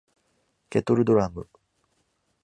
[0.71, 1.47] ケトルドラム